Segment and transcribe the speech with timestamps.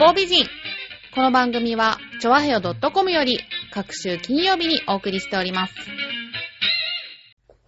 [0.00, 0.46] 方美人。
[1.14, 3.38] この番組は、ちょわへよ .com より、
[3.70, 5.74] 各週金曜日にお送りしております。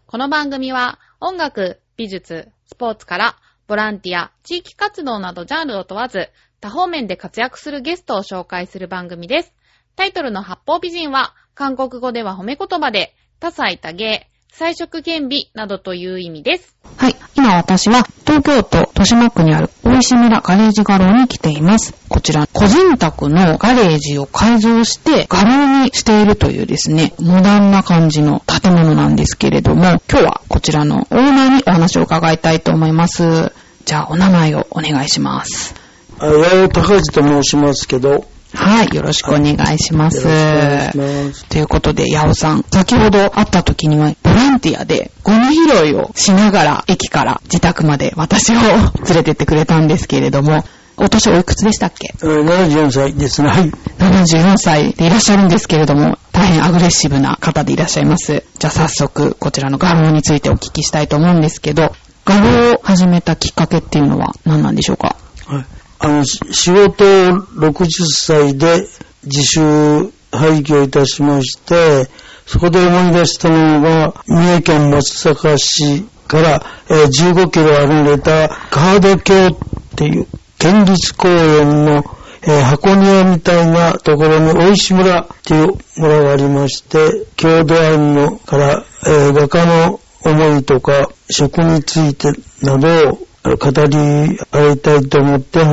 [0.06, 6.30] この番組は、音楽、美術、スポーツから、ボランティア、地域活動などジャンルを問わず、
[6.62, 9.52] 多方面で活躍するゲストを紹介する番組です。
[9.94, 16.76] タイトルの八方美人は、韓国語では褒め言葉で、多彩多芸、彩色兼美などという意味です。
[16.98, 17.16] はい。
[17.34, 21.94] 今私は東京都豊島区にある大石村ガレージ画廊に来ています。
[22.10, 33.52] こちら、個人宅のガレージを改造して画廊にしているというですね、モダンな感じの建物なんですけれども、今日はこちらのオーナーにお話を伺いたいと思います。
[33.86, 35.74] じゃあ、お名前をお願いします。
[36.18, 38.24] あ八尾隆二と申しますけど、よ
[38.54, 38.94] はい。
[38.94, 40.20] よろしくお願いしまろす。
[40.20, 41.44] しくお願いします。
[41.46, 44.14] ということで、ヤオさん、先ほど会った時には、
[44.48, 50.64] ンティアでゴミ拾いをしながら、駅から自宅まで私を連れてってくれたんですけれども、
[50.98, 52.12] お年おいくつでしたっけ？
[52.22, 53.48] えー74歳ですね。
[53.48, 53.70] はい。
[53.98, 58.44] ?74 歳でいらっしゃるんですけれども、大変アグレッシブな方でいらっしゃいます。
[58.58, 61.92] じゃあ早速、こちらの画廊についてお聞きしたいと思うんですけど、
[62.24, 65.16] 画廊を始めたきっかけっていうのは何なんでしょうか？
[65.46, 65.66] はい。
[65.98, 67.06] あの、し仕事を
[67.38, 68.86] 60歳で
[69.24, 72.08] 自主廃業いたしまして、
[72.46, 79.56] そこで思い出したのが、三重県松阪市から、15キロ離れたカード橋っ
[79.96, 80.26] ていう
[80.58, 82.04] 県立公園の、
[82.44, 95.64] 箱庭みたいなところに大石村っていう村がありまして、郷土愛のから、画家の思いとか食についてなどを語り合いたいと思って、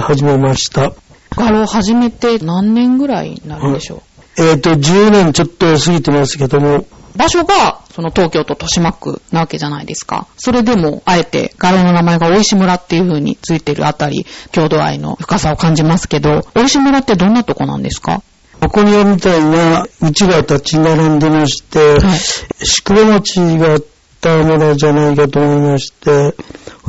[0.00, 0.92] 始めました。
[1.30, 4.02] 画廊始めて何年ぐらいになるんでしょう、
[4.38, 6.86] えっ、と、10年ちょっと過ぎてますけども、
[7.16, 10.28] 場所が、その東京都豊島区なわけじゃないですか。
[10.36, 18.22] それでも、あえて、画廊の名前が大石村っていう風についてるあたり、郷土愛の深さを感じますけど、大石村ってどんなとこなんですか？
[18.60, 22.18] 箱庭みたいな家が立ち並んでまして、はい
[22.64, 23.84] 宿場町があっ
[24.20, 26.34] た村じゃないかと思いまして、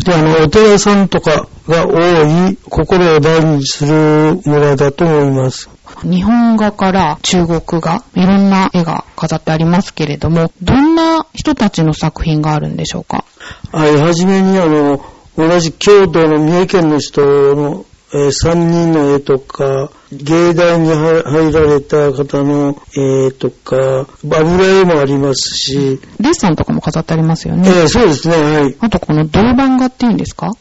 [0.04, 5.70] で、あの、お寺さんとかが多い、心を大事にする村だと思います。
[6.04, 13.26] 日本画から中国画、いろんな絵が飾ってありますけれども、どんな人たちの作品があるんでしょうか？
[13.72, 15.04] はい、はじめにあの、
[15.38, 17.22] 同じ京都の三重県の人
[17.56, 27.70] の、えー三人の絵とか、芸大に入入られた方の絵とか、油絵もありますし、デッサンとかも飾ってありますよね。
[27.70, 28.76] えーそうですね、はい。
[28.80, 30.48] あとこの銅板画っていうんですか？
[30.48, 30.56] はい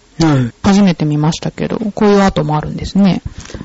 [0.62, 3.22] 初めて見ましたけど、こういうアートもあるんですね。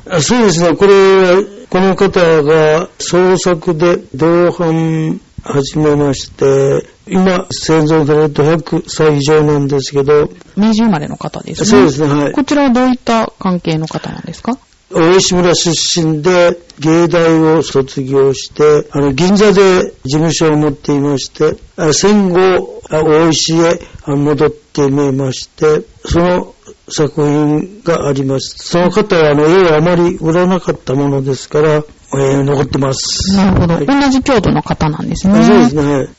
[0.10, 11.68] あそうですね、これ、この方が創作で銅版始めまして、今、生存されると100歳以上なんですけど、明治生まれの方ですね。
[11.68, 12.32] そうですね、はい。
[12.32, 14.58] こちらはどういった関係の方なんですか？
[14.92, 26.54] 大石村出身で芸大を卒業して、あの、銀座で事務所を持っていまして、あ戦後、あ大石へあ戻ってみまして、その
[26.90, 28.56] 作品があります。
[28.58, 33.36] その方はあの、絵をあまり売らなかったものですから、えー残ってます。
[33.36, 33.74] なるほど。
[33.76, 35.40] はい同じ郷土の方なんですね。
[35.40, 36.10] あそうですね、はい。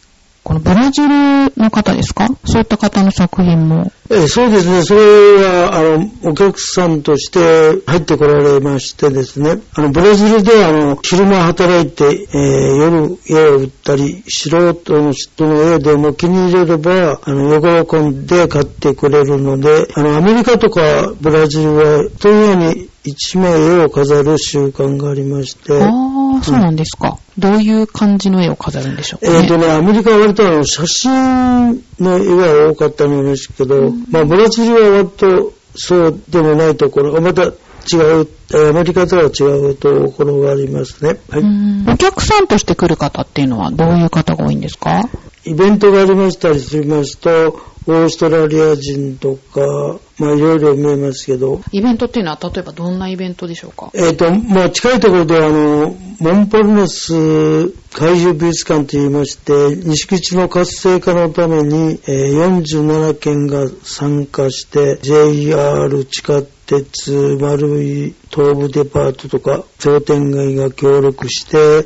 [0.45, 1.09] このブラジル
[1.57, 2.29] の方ですか？
[2.45, 3.91] そういった方の作品も。
[4.11, 5.01] えーそうですね、それ
[5.43, 25.73] は、あの、お客さんとして入ってこられましてですね、あの、ブラジルでは、あの、昼間働いて、えー夜絵を売ったり、素人の人の絵でも気に入れれば、あの、喜んで買ってくれるので、あの、アメリカとかブラジルは、というように一枚絵を飾る習慣がありまして、
[26.37, 27.19] ああ、そうなんですか。
[27.39, 29.39] どういう感じの絵を飾るんでしょうかね。
[29.41, 41.19] えっ、とね、アメリカは割とあの写真の絵が多かったのですけど、まあブラジルは割とそうでもないところがまた違う、えーアメリカとは違うところがありますね。
[41.29, 41.41] はい。
[41.41, 45.09] うんお客さんとして来る方っていうのはどういう方が多いんですか？
[45.45, 53.91] イベントがありましたりしますと、オーストラリア人とか、まあいろいろ見えますけど、イベントっていうのは例えばどんなイベントでしょうか？
[53.95, 71.85] えっ、と、まあ、近いところでは、あの、モンパルナス怪獣美術館と言いまして、西口の活性化のために、えー47県が参加して、JR 地下鉄、丸い東部デパートとか、商店街が協力して、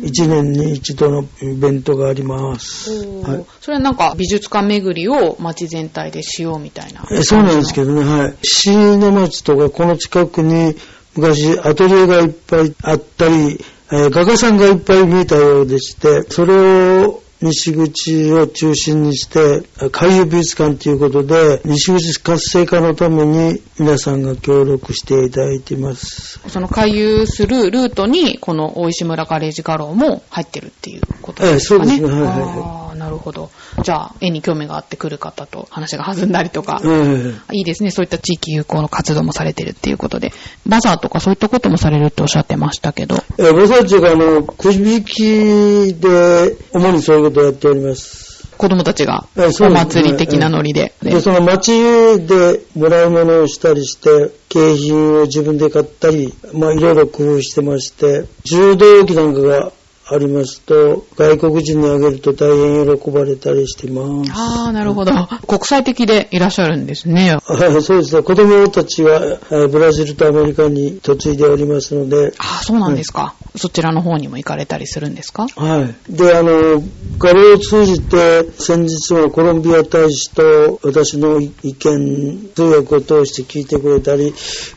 [0.00, 2.90] 1年に一度のイベントがあります。
[3.22, 7.06] はいそれはなんか美術館巡りを街全体でしようみたいな。
[7.10, 8.34] えそうなんですけどね、はい。
[8.42, 10.74] 椎名町とかこの近くに
[11.14, 13.60] 昔アトリエがいっぱいあったり、
[13.92, 26.40] えー画家さんがいっぱい見えたようでして、それを西口を中心にして、海遊美術館ということで、西口活性化のために皆さんが協力していただいています。
[26.48, 31.92] その回遊するルートに、この大石村ガレージ画廊も入ってるっていうことですかね。
[31.92, 32.22] ええ、そうですね。
[32.22, 32.91] はいはい、はい。
[33.12, 33.50] なるほど。
[33.82, 37.90] じゃあ、絵に興味があってくる方と話が弾んだりとか、えー、いいですね。
[37.90, 40.32] そういった地域友好の活動もされてるっていうことで、
[40.66, 43.16] バザーとかそういったこともされるっておっしゃってましたけど。
[43.38, 48.32] えー、バザーっていうか、あの、くじ引きで、主にそういうことをやっております。
[48.56, 50.94] 子供たちがお祭り的なノリで。
[51.02, 59.72] で、その街でもらい物をしたりして、景品を自分で買ったり、まあいろいろ工夫してまして、柔道着なんかが
[60.08, 64.32] ありますと、外国人にあげると大変喜ばれたりしてます。
[64.34, 65.12] ああ、なるほど。
[65.46, 67.38] 国際的でいらっしゃるんですね。
[67.42, 68.22] はい、そうですね。
[68.22, 69.38] 子供たちは
[69.70, 72.34] ブラジルとアメリカに嫁いでおりますので。
[72.38, 75.46] ああ、そうなんですか、うん、そちらの方にも行かれたりするんですか？
[75.54, 76.12] はい。
[76.12, 76.82] で、あの、
[77.18, 84.34] 画廊を通じて、先日はコロンビア大使と私の意見、通訳を通して聞いてくれたり、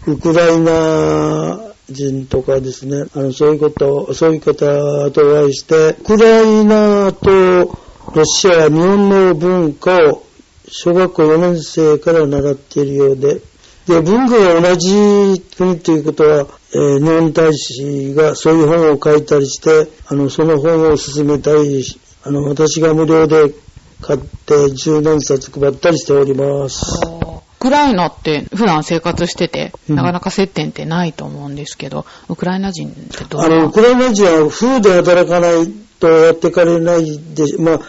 [0.08, 7.78] ウクライナ人とかですね、あの、そういうこと、そういう方とお会いして、ウクライナと
[8.14, 10.24] ロシアは、日本の文化を
[10.68, 13.42] 小学校4年生から習っているようで、
[13.88, 21.84] で、文化が同じ国ということは、えー、日本大使がそういう本を書いたりして、あの、その本を進めたり、
[22.24, 23.54] あの、私が無料で
[24.02, 27.35] 買って十何冊配ったりしております。
[27.66, 33.42] クライナって普段生活してて、なかなか接点ってないと思うんですけど、ウクライナ人ってどう？
[33.42, 35.68] あの、ウクライナ人は風で働かない
[36.00, 37.80] とやってかれないで、まあ、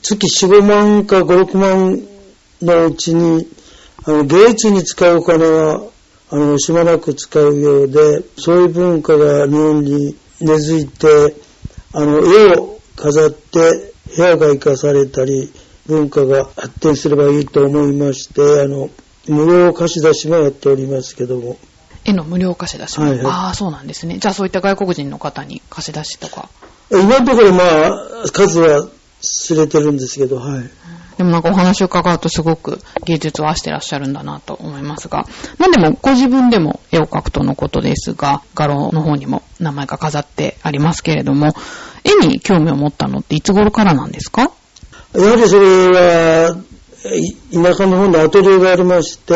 [0.00, 2.00] 月4、5万か5、6万
[2.62, 3.46] のうちに、
[4.06, 5.82] あの、芸術に使うお金は、
[6.30, 11.36] あの、しばらく使うようで、そういう文化が日本に根付いて、
[11.92, 15.52] あの、絵を飾って部屋が生かされたり、
[15.86, 18.88] 文化が発展すればいいと思いまして、あの、
[19.26, 21.56] 無料貸し出しもやっておりますけども。
[22.04, 24.18] 絵の無料貸し出しも、はいはい、ああ、そうなんですね。
[24.18, 26.48] じゃあそういった外国人の方に貸し出しとか。
[26.90, 27.62] 今のところま
[28.24, 28.88] あ、数は
[29.20, 30.70] 知れてるんですけど、はい。
[31.18, 35.26] でもなんかお話を伺うとすごく芸術を愛してらっしゃるんだなと思いますが、
[35.58, 41.54] なんでもご自分でも絵を描くとのことですが、画廊の方にも名前が飾ってありますけれども、
[42.04, 44.52] 絵に興味を持ったのっていつ頃からなんですか？
[45.14, 46.56] やはりそれは、
[47.02, 49.34] 田舎の方にアトリエがありまして、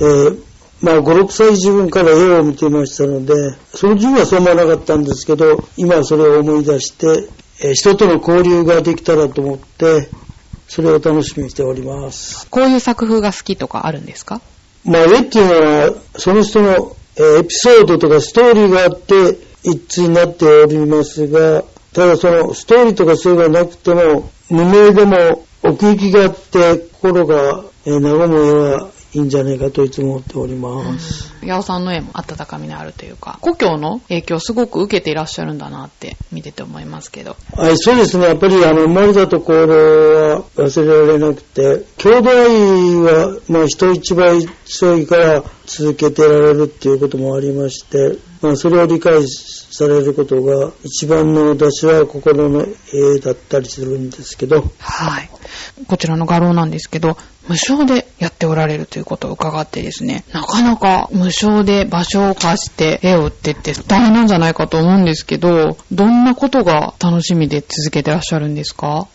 [0.00, 0.42] えー、
[0.80, 3.34] まあ、5、6歳自分から絵を見ていましたので、
[3.74, 7.28] その自分はそう思わなかったんですけど、今はそれを思い出して、
[7.62, 10.08] えー、人との交流ができたらと思って、
[10.68, 12.46] それを楽しみにしております。
[12.48, 14.40] こういう作風が好きとかあるんですか？
[14.84, 21.62] まあ、絵っていうのは、その人の、えー、エピソードとかストーリーがあって、一致になっておりますが、
[21.92, 31.34] ただそのストーリーとかそういうのがなくても、無名でも奥行きがあって心が和む絵はいいんじゃないかといつも思っております。
[31.44, 37.36] 八尾さんの絵も温かみのあるというか、故郷の影響をすごく受けていらっしゃるんだなって見てて思いますけど。
[37.56, 38.26] はい、そうですね。
[38.26, 39.66] やっぱりあの、生まれたところ
[40.36, 54.64] は忘れられなくて、兄弟は、まあ人一倍強いから続けてられるっていうこともありまして、まあそれを理解されることが一番の私は心の絵だったりするんですけど。
[54.78, 55.30] はい。
[55.86, 57.16] こちらの画廊なんですけど、
[57.48, 69.08] 無償でやっておられるということを伺ってですね、なかなか無償で場所を貸して絵を売ってって大変なんじゃないかと思うんですけど、どんなことが楽しみで続けてらっしゃるんですか？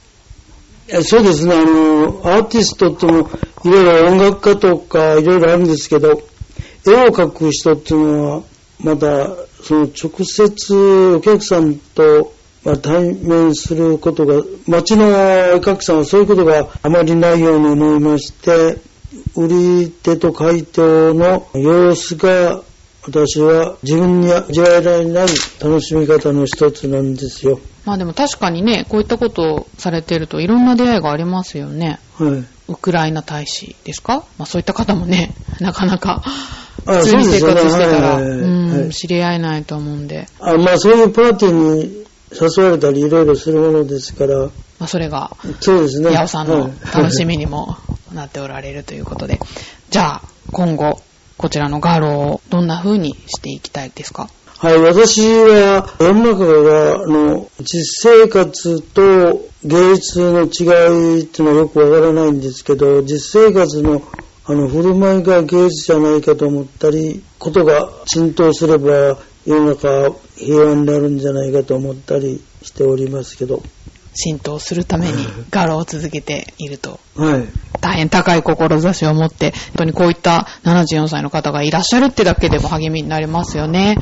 [1.03, 3.29] そうですね、あの、アーティストっても、
[3.65, 6.21] いろいろ音楽家とかいろいろあるんですけど、
[6.87, 8.43] 絵を描く人っていうのは、
[8.79, 10.75] まだ、その直接
[11.15, 12.33] お客さんと
[12.73, 18.77] あ、対面することが、町の絵描きさんはそういうことがあまりないように思いまして、
[19.35, 22.61] 売り手と買い手の様子が
[23.05, 25.27] 私は自分に味わえられない
[25.61, 27.59] 楽しみ方の一つなんですよ。
[27.85, 31.99] まあでも確かにね、こういったことをされてるといろんな出会いがありますよね。
[32.17, 32.43] はい。
[32.69, 34.25] ウクライナ大使ですか？
[34.37, 36.21] まあそういった方もね、 なかなか
[36.85, 40.27] 普通に生活してたら、うん、知り合えないと思うんで。
[40.39, 44.37] あまあそういうパーティーに誘われたりいろいろするものですから。
[44.45, 46.15] まあ、それが、そうですね。
[46.15, 47.77] 八尾さんの楽しみにも
[48.13, 49.39] なっておられるということで。
[49.89, 51.01] じゃあ、今後、
[51.37, 54.29] こちらのガローをどんな風にしていきたいですか？
[54.57, 64.01] はい、私は世の中が、あの、実生活と芸術の違いっていうのはよくわからないんですけど、実生活の
[64.49, 69.17] あの、振る舞いが芸術じゃないかと思ったり、ことが浸透すれば
[69.47, 73.63] 世の中平和になるんじゃないかと思ったりしておりますけど。
[74.19, 75.13] 浸透するために
[75.51, 76.99] 柄を続けていると、
[77.79, 83.95] 大変高い志を持って本当にこういった74歳の方がいらっしゃるってだけでも励みになりますよね。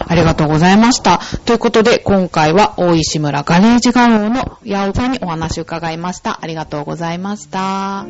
[0.00, 1.20] ありがとうございました。
[1.44, 6.40] ということで今回は大石村ガレージ画廊の八尾さんにお話を伺いました。
[6.42, 8.04] ありがとうございました。